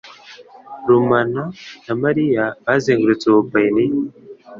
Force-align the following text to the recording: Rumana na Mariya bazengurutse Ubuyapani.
Rumana 0.87 1.43
na 1.85 1.93
Mariya 2.03 2.43
bazengurutse 2.65 3.25
Ubuyapani. 3.27 3.83